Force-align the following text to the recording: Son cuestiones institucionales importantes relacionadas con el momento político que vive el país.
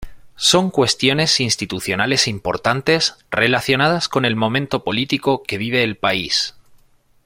Son 0.37 0.71
cuestiones 0.71 1.39
institucionales 1.39 2.27
importantes 2.27 3.19
relacionadas 3.29 4.09
con 4.09 4.25
el 4.25 4.35
momento 4.35 4.83
político 4.83 5.43
que 5.43 5.59
vive 5.59 5.83
el 5.83 5.95
país. 5.95 6.55